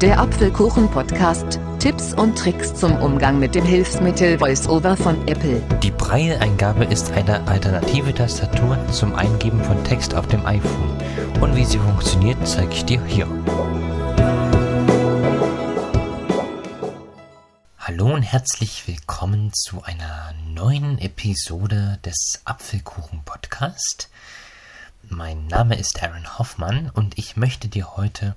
[0.00, 1.60] Der Apfelkuchen-Podcast.
[1.78, 5.60] Tipps und Tricks zum Umgang mit dem Hilfsmittel VoiceOver von Apple.
[5.82, 10.96] Die Braille-Eingabe ist eine alternative Tastatur zum Eingeben von Text auf dem iPhone.
[11.42, 13.26] Und wie sie funktioniert, zeige ich dir hier.
[17.78, 24.08] Hallo und herzlich willkommen zu einer neuen Episode des Apfelkuchen-Podcast.
[25.10, 28.34] Mein Name ist Aaron Hoffmann und ich möchte dir heute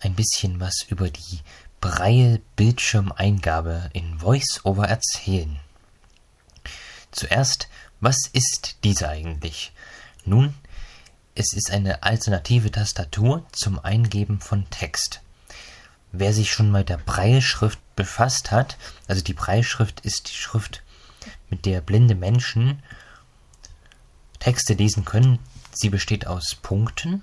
[0.00, 1.40] ein bisschen was über die
[1.80, 5.60] Braille-Bildschirmeingabe in VoiceOver erzählen.
[7.10, 7.68] Zuerst,
[8.00, 9.72] was ist diese eigentlich?
[10.24, 10.54] Nun,
[11.34, 15.20] es ist eine alternative Tastatur zum Eingeben von Text.
[16.10, 18.76] Wer sich schon mal der Braille-Schrift befasst hat,
[19.06, 20.82] also die Braille-Schrift ist die Schrift,
[21.50, 22.82] mit der blinde Menschen
[24.38, 25.38] Texte lesen können.
[25.72, 27.22] Sie besteht aus Punkten.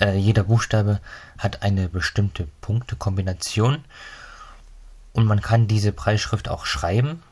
[0.00, 1.00] Äh, jeder Buchstabe
[1.38, 3.84] hat eine bestimmte Punktekombination
[5.12, 7.22] und man kann diese Preisschrift auch schreiben.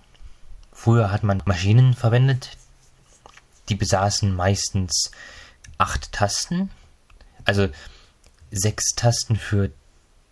[0.73, 2.57] Früher hat man Maschinen verwendet,
[3.69, 5.11] die besaßen meistens
[5.77, 6.71] acht Tasten,
[7.45, 7.69] also
[8.51, 9.71] sechs Tasten für,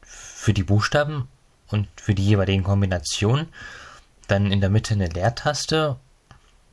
[0.03, 1.29] für die Buchstaben
[1.69, 3.49] und für die jeweiligen Kombinationen.
[4.29, 5.97] Dann in der Mitte eine Leertaste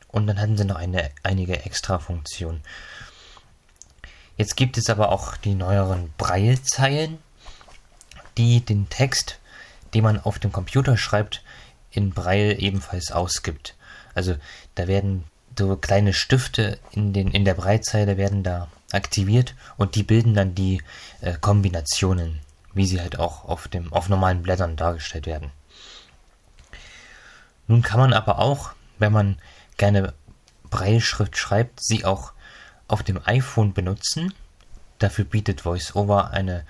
[0.07, 2.61] und dann hatten sie noch eine, einige extra Funktionen.
[4.37, 7.19] Jetzt gibt es aber auch die neueren Braillezeilen,
[8.37, 9.39] die den Text,
[9.93, 11.43] den man auf dem Computer schreibt,
[11.91, 13.75] in Braille ebenfalls ausgibt.
[14.15, 14.35] Also
[14.75, 15.25] da werden
[15.57, 20.55] so kleine Stifte in, den, in der Breitzeile werden da aktiviert und die bilden dann
[20.55, 20.81] die
[21.21, 22.39] äh, Kombinationen,
[22.73, 25.51] wie sie halt auch auf, dem, auf normalen Blättern dargestellt werden.
[27.67, 29.37] Nun kann man aber auch, wenn man
[29.77, 30.13] gerne
[30.69, 32.33] Breilschrift schreibt, sie auch
[32.93, 34.35] auf dem iPhone benutzen.
[34.99, 36.63] Dafür bietet VoiceOver eine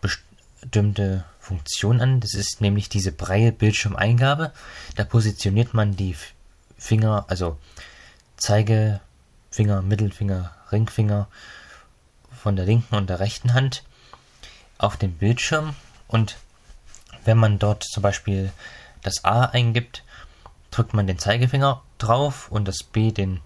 [0.00, 2.20] bestimmte Funktion an.
[2.20, 4.52] Das ist nämlich diese Braille-Bildschirmeingabe.
[4.94, 6.14] Da positioniert man die
[6.78, 7.58] Finger, also
[8.36, 11.26] Zeigefinger, Mittelfinger, Ringfinger
[12.30, 13.82] von der linken und der rechten Hand
[14.78, 15.74] auf dem Bildschirm
[16.06, 16.36] und
[17.24, 18.52] wenn man dort zum Beispiel
[19.02, 20.04] das A eingibt,
[20.70, 23.40] drückt man den Zeigefinger drauf und das B den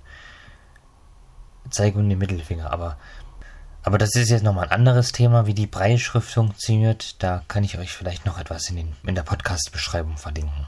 [1.70, 2.72] Zeige- und den Mittelfinger.
[2.72, 2.96] Aber,
[3.82, 7.22] aber das ist jetzt nochmal ein anderes Thema, wie die Breitschrift funktioniert.
[7.22, 10.66] Da kann ich euch vielleicht noch etwas in, den, in der Podcast-Beschreibung verlinken.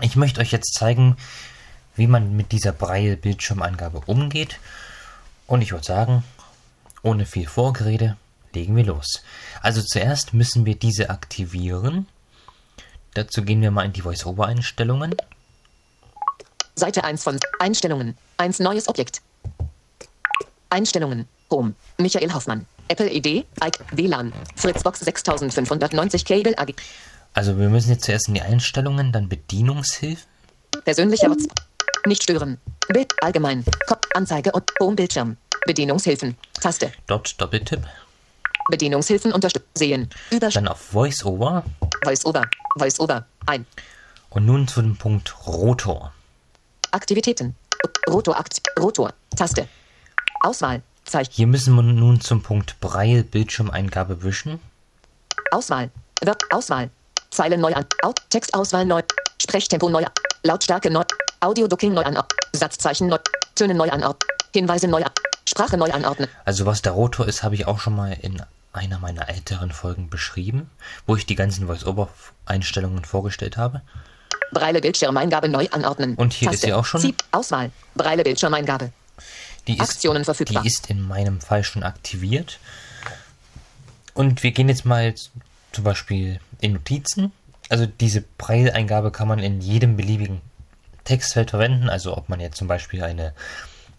[0.00, 1.16] Ich möchte euch jetzt zeigen,
[1.96, 4.58] wie man mit dieser Braille-Bildschirmangabe umgeht.
[5.46, 6.24] Und ich würde sagen,
[7.02, 8.16] ohne viel Vorgerede,
[8.54, 9.22] legen wir los.
[9.60, 12.06] Also zuerst müssen wir diese aktivieren.
[13.14, 15.14] Dazu gehen wir mal in die Voice-Over-Einstellungen.
[16.74, 18.16] Seite 1 von Einstellungen.
[18.38, 19.22] 1 neues Objekt.
[20.74, 21.26] Einstellungen.
[21.50, 21.74] Home.
[21.98, 22.66] Michael Hoffmann.
[22.88, 23.46] Apple ID.
[23.62, 23.84] Ike.
[23.92, 24.32] WLAN.
[24.56, 26.74] Fritzbox 6590 Cable AG.
[27.32, 30.26] Also wir müssen jetzt zuerst in die Einstellungen, dann Bedienungshilfen.
[30.84, 31.52] Persönlicher WhatsApp.
[32.06, 32.58] Nicht stören.
[32.88, 33.64] Bild allgemein.
[33.86, 35.36] Kopf, Anzeige und Home Bildschirm.
[35.66, 36.36] Bedienungshilfen.
[36.60, 36.92] Taste.
[37.06, 37.80] Dort Doppeltipp.
[38.70, 39.68] Bedienungshilfen unterstützen.
[39.76, 40.10] Sehen.
[40.30, 41.64] Übersch Dann auf VoiceOver.
[42.04, 42.42] VoiceOver.
[42.76, 43.26] VoiceOver.
[43.46, 43.66] Ein.
[44.30, 46.12] Und nun zu dem Punkt Rotor.
[46.90, 47.54] Aktivitäten.
[48.08, 49.68] Rotor, Akt, Rotor, Taste.
[50.44, 50.82] Auswahl.
[51.04, 51.32] Zeichen.
[51.32, 54.60] Hier müssen wir nun zum Punkt Braille Bildschirmeingabe wischen.
[55.50, 55.90] Auswahl.
[56.22, 56.90] Verb, Auswahl.
[57.30, 57.86] Zeile neu an.
[58.02, 59.02] Out, Textauswahl neu.
[59.40, 60.04] Sprechtempo neu.
[60.42, 61.02] Lautstärke neu.
[61.40, 62.18] Audio-Ducking neu an.
[62.52, 63.18] Satzzeichen neu.
[63.54, 64.28] Töne neu anordnen.
[64.52, 65.02] Hinweise neu.
[65.48, 66.28] Sprache neu anordnen.
[66.44, 68.42] Also was der Rotor ist, habe ich auch schon mal in
[68.74, 70.70] einer meiner älteren Folgen beschrieben,
[71.06, 73.80] wo ich die ganzen Voice-Over-Einstellungen vorgestellt habe.
[74.52, 76.16] Breile Bildschirmeingabe neu anordnen.
[76.16, 76.56] Und hier Taste.
[76.56, 77.00] ist sie auch schon.
[77.00, 77.70] Zieh, Auswahl.
[77.94, 78.90] Breile Bildschirmeingabe.
[79.66, 80.62] Die ist, Aktionen verfügbar.
[80.62, 82.58] Die ist in meinem Fall schon aktiviert.
[84.14, 85.14] Und wir gehen jetzt mal
[85.72, 87.32] zum Beispiel in Notizen.
[87.68, 90.40] Also diese Braille-Eingabe kann man in jedem beliebigen
[91.04, 91.88] Textfeld verwenden.
[91.88, 93.34] Also ob man jetzt zum Beispiel eine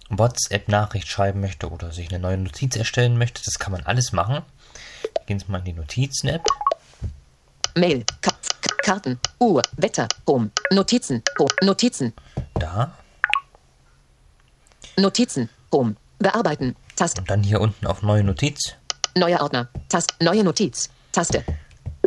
[0.09, 4.43] WhatsApp-Nachricht schreiben möchte oder sich eine neue Notiz erstellen möchte, das kann man alles machen.
[5.25, 6.43] Gehen wir mal in die Notizen-App.
[7.75, 8.31] Mail, K
[8.83, 12.13] Karten, Uhr, Wetter, Home, Notizen, Home, Notizen.
[12.53, 12.95] Da.
[14.95, 17.19] Notizen, Home, bearbeiten, Taste.
[17.19, 18.75] Und dann hier unten auf neue Notiz.
[19.17, 21.43] Neuer Ordner, Taste, neue Notiz, Taste.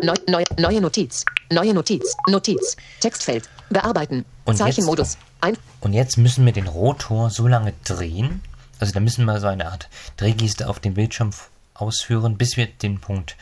[0.02, 1.22] Neu, neu, neue Notiz,
[1.52, 5.14] neue Notiz, Notiz, Textfeld, bearbeiten, und Zeichenmodus.
[5.14, 8.40] Jetzt, ein und jetzt müssen wir den Rotor so lange drehen,
[8.80, 11.32] also da müssen wir so eine Art Drehgeste auf dem Bildschirm
[11.74, 13.36] ausführen, bis wir den Punkt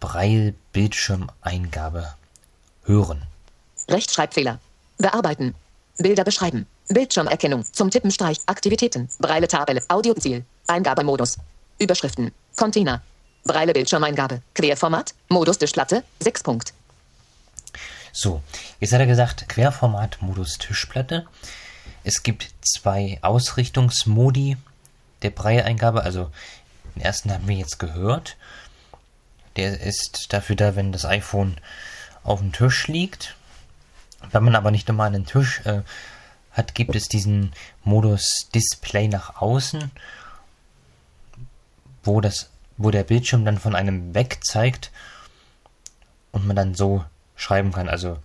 [0.00, 2.14] Braille Bildschirmeingabe
[2.84, 3.22] hören.
[3.88, 4.58] Rechtschreibfehler.
[4.98, 5.54] Bearbeiten.
[5.98, 6.66] Bilder beschreiben.
[6.88, 7.64] Bildschirmerkennung.
[7.72, 8.38] Zum Tippenstreich.
[8.46, 9.08] Aktivitäten.
[9.18, 9.82] Breile Tabelle.
[9.88, 10.44] Audioziel.
[10.66, 11.38] Eingabemodus.
[11.78, 12.32] Überschriften.
[12.56, 13.02] Container.
[13.44, 14.42] Breile Bildschirmeingabe.
[14.54, 15.14] Querformat.
[15.28, 16.04] Modus Tischplatte.
[16.20, 16.72] 6 Punkt.
[18.12, 18.42] So,
[18.80, 21.26] jetzt hat er gesagt, Querformat Modus Tischplatte.
[22.04, 24.56] Es gibt zwei Ausrichtungsmodi
[25.22, 26.02] der Breie-Eingabe.
[26.02, 26.30] Also
[26.94, 28.36] den ersten haben wir jetzt gehört.
[29.56, 31.58] Der ist dafür da, wenn das iPhone
[32.24, 33.36] auf dem Tisch liegt.
[34.32, 35.82] Wenn man aber nicht immer einen Tisch äh,
[36.58, 37.52] hat, gibt es diesen
[37.84, 39.90] Modus Display nach außen,
[42.02, 44.90] wo, das, wo der Bildschirm dann von einem weg zeigt
[46.32, 47.04] und man dann so
[47.36, 47.88] schreiben kann.
[47.88, 48.18] Also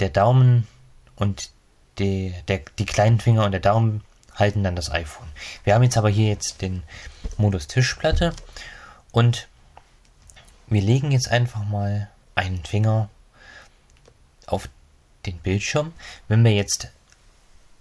[0.00, 0.66] der Daumen
[1.14, 1.50] und
[1.98, 4.02] die, der, die kleinen Finger und der Daumen
[4.34, 5.28] halten dann das iPhone.
[5.64, 6.82] Wir haben jetzt aber hier jetzt den
[7.38, 8.34] Modus Tischplatte
[9.12, 9.48] und
[10.66, 13.08] wir legen jetzt einfach mal einen Finger
[14.46, 14.68] auf
[15.26, 15.92] den Bildschirm.
[16.28, 16.88] Wenn wir jetzt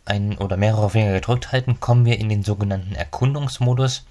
[0.06, 4.06] einen oder mehrere Finger gedrückt halten, kommen wir in den sogenannten Erkundungsmodus,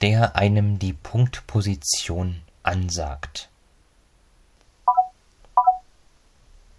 [0.00, 3.48] der einem die Punktposition ansagt.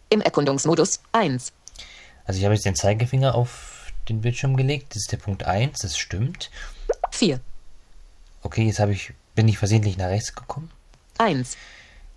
[0.09, 1.53] Im Erkundungsmodus 1.
[2.25, 4.91] Also ich habe jetzt den Zeigefinger auf den Bildschirm gelegt.
[4.91, 6.51] Das ist der Punkt 1, das stimmt.
[7.11, 7.39] 4.
[8.43, 10.69] Okay, jetzt habe ich, bin ich versehentlich nach rechts gekommen.
[11.17, 11.57] 1.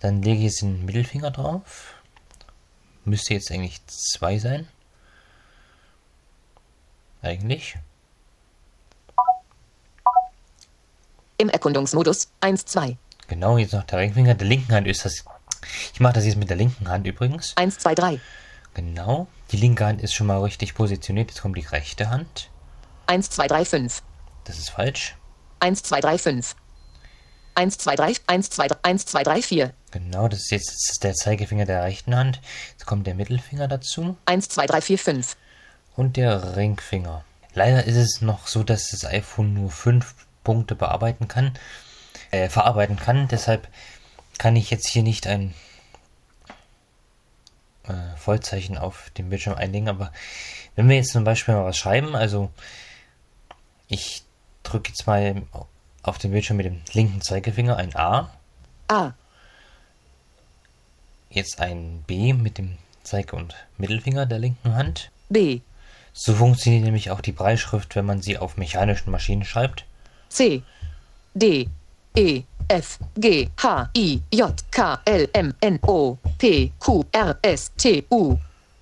[0.01, 1.95] Dann lege ich jetzt den Mittelfinger drauf.
[3.07, 4.69] Müsste jetzt eigentlich 2 sein.
[7.23, 7.77] Eigentlich.
[11.39, 12.97] Im Erkundungsmodus 1, 2.
[13.29, 14.35] Genau, jetzt noch der Ringfinger.
[14.35, 15.25] Der linken Hand ist das.
[15.95, 17.57] Ich mache das jetzt mit der linken Hand übrigens.
[17.57, 18.21] 1, 2, 3.
[18.75, 19.29] Genau.
[19.53, 21.31] Die linke Hand ist schon mal richtig positioniert.
[21.31, 22.51] Jetzt kommt die rechte Hand.
[23.07, 24.03] 1, 2, 3, 5.
[24.43, 25.15] Das ist falsch.
[25.61, 26.57] 1, 2, 3, 5.
[27.55, 29.75] 1, 2, 3, 1, 2, 3, 1, 2, 3, 4.
[29.97, 32.43] Genau, das ist jetzt der Zeigefinger der rechten Hand.
[32.73, 35.37] Jetzt kommt der Mittelfinger dazu 1, 2, 3, 4, 5.
[35.97, 37.25] und der Ringfinger.
[37.55, 40.15] Leider ist es noch so, dass das iPhone nur fünf
[40.45, 41.59] Punkte bearbeiten kann,
[42.31, 43.27] äh, verarbeiten kann.
[43.29, 43.69] Deshalb
[44.37, 45.55] kann ich jetzt hier nicht ein
[47.85, 49.89] äh, Vollzeichen auf dem Bildschirm einlegen.
[49.89, 50.13] Aber
[50.75, 52.51] wenn wir jetzt zum Beispiel mal was schreiben, also
[53.89, 54.25] ich
[54.63, 55.41] drücke jetzt mal
[56.03, 58.31] auf den Bildschirm mit dem linken Zeigefinger ein A,
[58.89, 59.15] A.
[61.37, 65.11] jetzt ein B mit dem Zeige- und Mittelfinger der linken Hand.
[65.29, 65.61] B.
[66.13, 69.85] So funktioniert nämlich auch die Breitschrift, wenn man sie auf mechanischen Maschinen schreibt.
[70.29, 70.63] C.
[71.35, 71.69] D.
[72.17, 72.43] E.
[72.69, 72.99] F.
[73.17, 73.49] G.
[73.63, 73.91] H.
[73.97, 74.23] I.
[74.33, 74.55] J.
[74.71, 74.99] K.
[75.05, 75.29] L.
[75.35, 75.55] M.
[75.61, 75.79] N.
[75.83, 76.17] O.
[76.39, 76.73] P.
[76.79, 77.05] Q.
[77.13, 77.39] R.
[77.43, 77.71] S.
[77.77, 78.05] T.
[78.11, 78.39] U.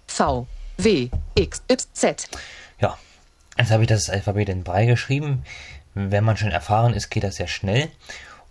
[0.07, 0.47] V.
[0.79, 1.09] W.
[1.35, 1.62] X.
[1.69, 1.89] Y.
[1.93, 2.29] Z.
[2.81, 2.97] Ja,
[3.59, 5.45] jetzt habe ich das Alphabet in Brei geschrieben.
[5.95, 7.91] Wenn man schon erfahren ist, geht das sehr schnell.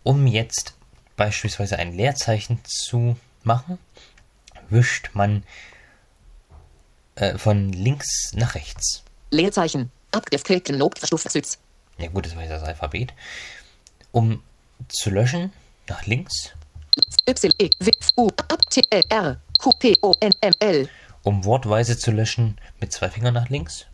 [0.03, 0.75] Um jetzt
[1.15, 3.77] beispielsweise ein Leerzeichen zu machen,
[4.69, 5.43] wischt man
[7.15, 9.03] äh, von links nach rechts.
[9.31, 9.91] Leerzeichen.
[11.97, 13.13] Ja gut, das war jetzt das Alphabet.
[14.11, 14.43] Um
[14.89, 15.51] zu löschen,
[15.87, 16.51] nach links.
[17.27, 17.51] Y.
[17.57, 17.69] E.
[17.79, 17.91] W.
[18.17, 18.29] U.
[18.49, 18.57] A.
[18.69, 18.81] T.
[18.89, 19.03] L.
[19.09, 19.41] R.
[19.59, 19.71] Q.
[19.79, 19.95] P.
[20.01, 20.13] O.
[20.19, 20.33] N.
[20.41, 20.53] M.
[20.59, 20.89] L.
[21.23, 23.85] Um wortweise zu löschen, mit zwei Fingern nach links.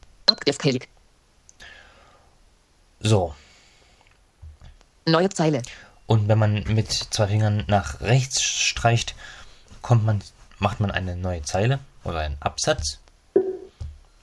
[2.99, 3.33] So,
[5.09, 5.61] Neue Zeile.
[6.05, 9.15] Und wenn man mit zwei Fingern nach rechts streicht,
[9.81, 10.21] kommt man,
[10.59, 12.99] macht man eine neue Zeile oder einen Absatz.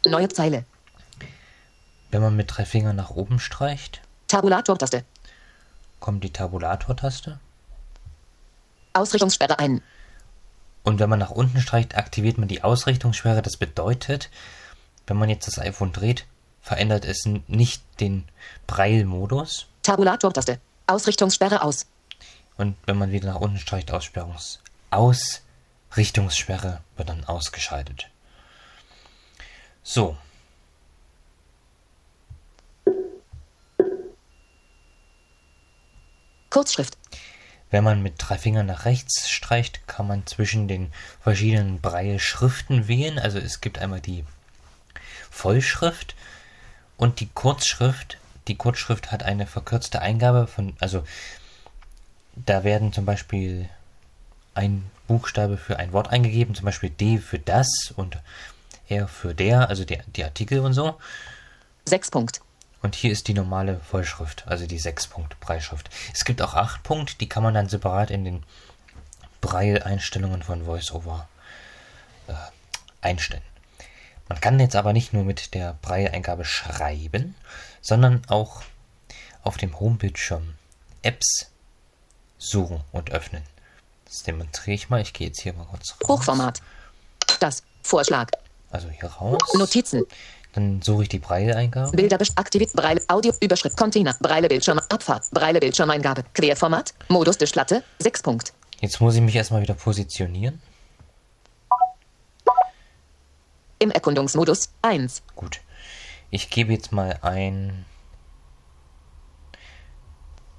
[0.06, 0.64] Neue Zeile.
[2.10, 5.04] Wenn man mit drei Fingern nach oben streicht, Tabulator-Taste.
[6.00, 7.38] kommt die Tabulator-Taste.
[8.92, 9.82] Ausrichtungssperre ein.
[10.84, 13.42] Und wenn man nach unten streicht, aktiviert man die Ausrichtungssperre.
[13.42, 14.30] Das bedeutet,
[15.06, 16.26] wenn man jetzt das iPhone dreht,
[16.62, 18.24] verändert es nicht den
[18.66, 19.66] Braille-Modus.
[19.82, 20.60] Tabulator-Taste.
[20.86, 21.86] Ausrichtungssperre aus.
[22.56, 24.60] Und wenn man wieder nach unten streicht, Aussperrungs
[25.96, 28.10] Ausrichtungssperre wird dann ausgeschaltet.
[29.82, 30.18] So,
[36.50, 36.98] Kurzschrift.
[37.70, 43.18] wenn man mit drei Fingern nach rechts streicht, kann man zwischen den verschiedenen Braille-Schriften wählen.
[43.18, 44.26] Also es gibt einmal die
[45.30, 46.14] Vollschrift
[46.98, 48.18] und die Kurzschrift.
[48.48, 51.04] Die Kurzschrift hat eine verkürzte Eingabe von, also
[52.34, 53.70] da werden zum Beispiel
[54.52, 58.18] ein Buchstabe für ein Wort eingegeben, zum Beispiel D für das und
[58.88, 60.98] R für der, also die, die Artikel und so.
[61.86, 62.40] 6 Punkt.
[62.82, 65.90] Und hier ist die normale Vollschrift, also die 6-Punkt-Breitschrift.
[66.12, 68.44] Es gibt auch 8 Punkt, die kann man dann separat in den
[69.40, 71.28] Braille-Einstellungen von VoiceOver
[72.28, 72.34] äh,
[73.00, 73.42] einstellen.
[74.28, 77.34] Man kann jetzt aber nicht nur mit der Braille-Eingabe schreiben,
[77.80, 78.62] sondern auch
[79.42, 80.54] auf dem Homebildschirm
[81.02, 81.50] Apps
[82.38, 83.42] suchen und öffnen.
[84.06, 85.00] Das demonstriere ich mal.
[85.02, 86.08] Ich gehe jetzt hier mal kurz raus.
[86.08, 86.62] Hochformat.
[87.40, 87.62] Das.
[87.82, 88.30] Vorschlag.
[88.70, 89.38] Also hier raus.
[89.54, 90.04] Notizen.
[90.54, 91.94] Dann suche ich die Braille-Eingabe.
[91.94, 98.22] Bilder aktiviert Braille Audio Überschrift Container Braille Bildschirm Abfahrt Braille Bildschirmeingabe Querformat Modus Tischplatte 6
[98.22, 100.62] Punkt Jetzt muss ich mich erstmal wieder positionieren.
[103.78, 105.60] im Erkundungsmodus 1 Gut.
[106.30, 107.84] Ich gebe jetzt mal ein.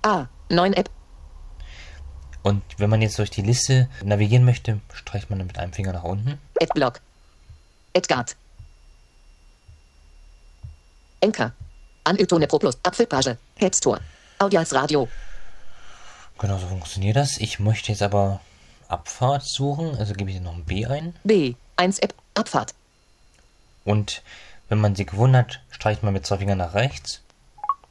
[0.03, 0.89] A 9 App
[2.47, 6.05] Und wenn man jetzt durch die Liste navigieren möchte, streicht man mit einem Finger nach
[6.05, 6.39] unten.
[6.61, 7.01] Adblock
[7.91, 8.37] Edgard.
[11.19, 11.51] Enker
[12.05, 12.77] Aniltone Pro Plus.
[12.83, 13.35] Apfelpage.
[13.57, 13.99] Head Store
[14.39, 15.09] Audio als Radio.
[16.39, 17.37] Genau so funktioniert das.
[17.37, 18.39] Ich möchte jetzt aber
[18.87, 21.17] Abfahrt suchen, also gebe ich noch ein B ein.
[21.25, 21.55] B.
[21.75, 22.13] 1 App.
[22.33, 22.73] Abfahrt.
[23.83, 24.21] Und
[24.69, 27.19] wenn man sie gefunden hat, streicht man mit zwei Fingern nach rechts.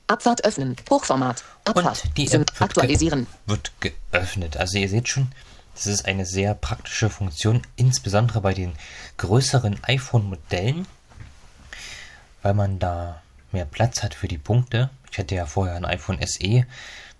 [0.06, 4.56] Abfahrt öffnen Hochformat Abfahrt Und die App wird, aktualisieren wird geöffnet.
[4.56, 5.32] Also ihr seht schon,
[5.75, 8.72] das ist eine sehr praktische Funktion, insbesondere bei den
[9.18, 10.86] größeren iPhone-Modellen,
[12.42, 13.20] weil man da
[13.52, 14.90] mehr Platz hat für die Punkte.
[15.10, 16.66] Ich hatte ja vorher ein iPhone SE.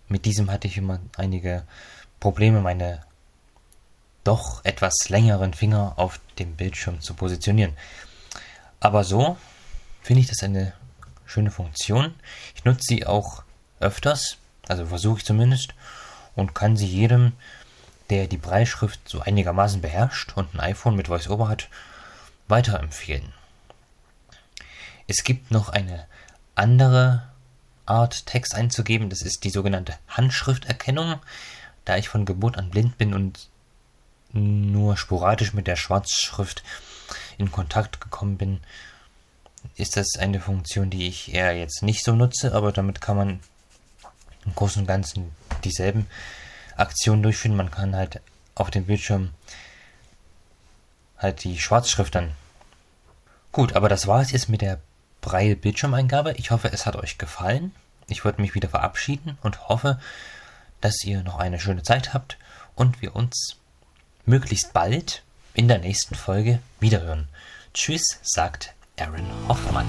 [0.09, 1.65] Mit diesem hatte ich immer einige
[2.21, 3.03] Probleme, meine
[4.23, 7.77] doch etwas längeren Finger auf dem Bildschirm zu positionieren.
[8.81, 9.37] Aber so
[10.03, 10.73] finde ich das eine
[11.27, 12.15] schöne Funktion.
[12.55, 13.43] Ich nutze sie auch
[13.81, 15.75] öfters, also versuche ich zumindest,
[16.35, 17.33] und kann sie jedem,
[18.11, 21.69] der die Breitschrift so einigermaßen beherrscht und ein iPhone mit VoiceOver hat,
[22.49, 23.33] weiterempfehlen.
[25.09, 26.07] Es gibt noch eine
[26.55, 27.29] andere
[27.87, 29.11] Art, Text einzugeben.
[29.11, 31.21] Das ist die sogenannte Handschrifterkennung.
[31.85, 33.49] Da ich von Geburt an blind bin und
[34.33, 36.63] nur sporadisch mit der Schwarzschrift
[37.39, 38.61] in Kontakt gekommen bin,
[39.77, 43.41] ist das eine Funktion, die ich eher jetzt nicht so nutze, aber damit kann man
[44.45, 46.07] im Großen und Ganzen dieselben
[46.77, 47.57] Aktionen durchführen.
[47.57, 48.21] Man kann halt
[48.55, 49.31] auf dem Bildschirm
[51.19, 52.33] halt die Schwarzschrift dann.
[53.53, 54.81] Gut, aber das war es jetzt mit der
[55.21, 56.35] Braille Bildschirmeingabe.
[56.37, 57.75] Ich hoffe, es hat euch gefallen.
[58.09, 59.99] Ich würde mich wieder verabschieden und hoffe,
[60.81, 62.39] dass ihr noch eine schöne Zeit habt
[62.75, 63.57] und wir uns
[64.25, 65.23] möglichst bald
[65.55, 67.29] in der nächsten Folge wiederhören.
[67.73, 69.85] Tschüss, sagt Aaron Hoffmann.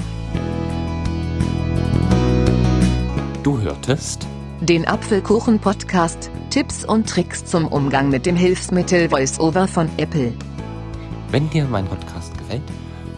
[3.42, 4.28] Du hörtest
[4.60, 6.30] Den Apfelkuchen-Podcast.
[6.50, 10.34] Tipps und Tricks zum Umgang mit dem Hilfsmittel VoiceOver von Apple.
[11.32, 12.64] Wenn dir mein Podcast gefällt,